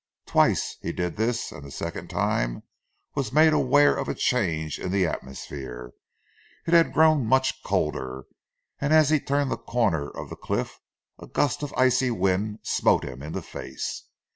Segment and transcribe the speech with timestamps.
[0.25, 2.63] Twice he did this and the second time
[3.13, 5.91] was made aware of a change in the atmosphere.
[6.65, 8.25] It had grown much colder
[8.79, 10.79] and as he turned the corner of the cliff
[11.19, 14.05] a gust of icy wind smote him in the face.